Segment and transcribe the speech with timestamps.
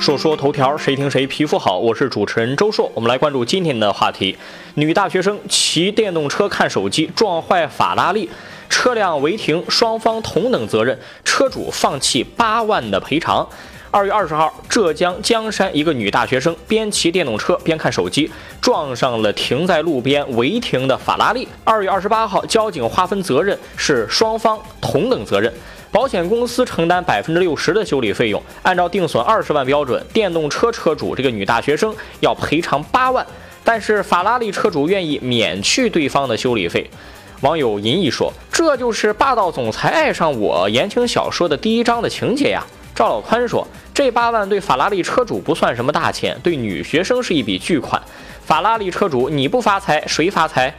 [0.00, 1.78] 说说头条，谁听谁皮肤好。
[1.78, 4.34] 我是主持人周硕，我们来关注今天的话题：
[4.76, 8.30] 女大学生骑电动车看手机撞坏法拉利，
[8.70, 13.46] 车辆违停，双方同等责任，车主放弃八万的赔偿。
[13.90, 18.30] 二月二十号，浙江江山一个女大学生边骑电动车边看手机，
[18.62, 21.46] 撞上了停在路边违停的法拉利。
[21.62, 25.52] 二月二十八号，交警划分责任是双方同等责任。
[25.92, 33.26] 保险公司承担百分之六十的修理费用，按照定损二十万标准，电动车车主这个女大学生要赔偿八万，
[33.64, 36.88] 但是法拉利车主愿意免去对方的修理费。
[37.40, 42.64] 网友银翼说：“这就是霸道总裁爱上我言情小说的第一章的情节呀。”
[42.94, 48.00] 赵老宽说：“这八万对法拉利车主不算什么大钱，对女学生是一笔巨款。
[48.44, 50.72] 法拉利车主你不发财谁发财？”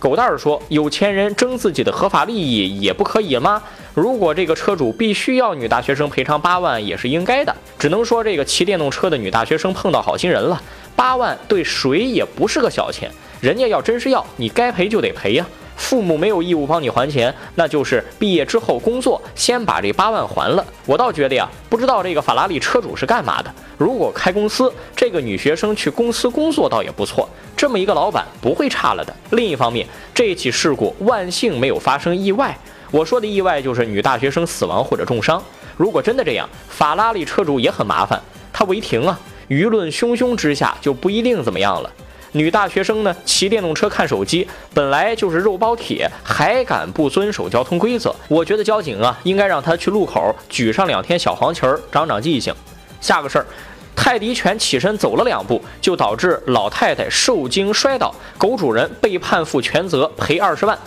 [0.00, 3.62] 狗蛋儿说：“有钱人争自己的合法利益也不可以吗？
[3.98, 7.52] 如果这个车主必须要女大学生赔偿八万，也是应该的。
[7.76, 10.62] 只能说这个骑电动车的女大学生碰到好心人了，
[10.94, 13.10] 八万对谁也不是个小钱。
[13.40, 15.44] 人家要真是要，你该赔就得赔呀。
[15.76, 20.64] 父母没有义务帮你还钱，那就是毕业之后工作先把这八万还了。
[20.86, 23.52] 我倒觉得呀，不知道这个法拉利车主是干嘛的。
[23.76, 29.12] 如果开公司，这个女学生去公司工作倒也不错。”这么一个老板不会差了的。
[29.30, 32.56] 另一方面，这起事故万幸没有发生意外。
[32.90, 35.42] 我说的意外就是女大学生死亡或者重伤。
[35.76, 38.20] 如果真的这样，法拉利车主也很麻烦，
[38.52, 41.90] 他违停啊，舆论汹汹之下就不一定怎么样了。
[42.32, 48.14] 女大学生呢，骑电动车看手机，本来就是肉包铁，还敢不遵守交通规则？
[48.28, 52.54] 我觉得交警啊，应该让他去路口举上两天小黄旗儿，长长记性。
[53.00, 53.46] 下个事儿。
[53.94, 60.78] 泰迪犬起身走了两步，就导致老太太受惊摔倒，狗主人被判负全责，赔二十万。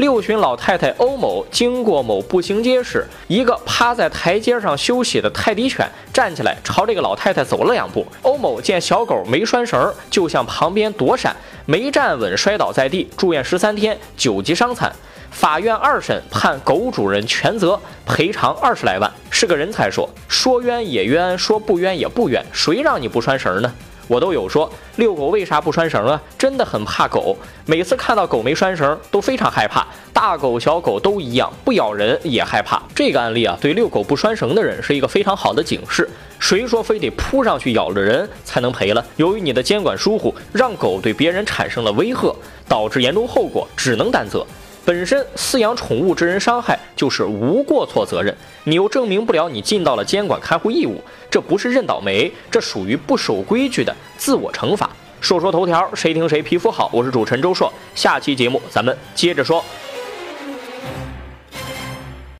[0.00, 8.06] 六旬老太太欧某经过某步行街时，一个趴在台阶上休息的泰迪犬站起来朝这个老太太走了两步。
[8.22, 14.90] 欧某见小狗没拴绳，就向旁边躲闪，没站稳摔倒在地，住院十三天，九级伤残。
[15.30, 23.70] 法院二审判狗主人全责，赔偿二十来万，是个人才说说冤也冤，说不冤也不冤，谁让你不拴绳呢？
[24.10, 26.20] 我都有说遛狗为啥不拴绳啊？
[26.36, 32.82] 真的很怕狗，每次看到狗没拴绳都非常害怕，大狗小狗都一样，不咬人也害怕。
[32.92, 36.10] 这个案例啊，对遛狗不拴绳的人是一个非常好的警示。
[36.40, 39.04] 谁说非得扑上去咬了人才能赔了？
[39.14, 42.34] 由于你的监管疏忽，让狗对别人产生了威吓，
[42.66, 44.44] 导致严重后果，只能担责。
[44.84, 54.88] 本身饲养宠物致人伤害就是无过错责任，你又证明不了你尽到了监管看护义务，这不是认倒霉，这属于不守规矩的自我惩罚。
[55.20, 56.90] 说说头条，谁听谁皮肤好。
[56.92, 59.62] 我是主持人周硕，下期节目咱们接着说。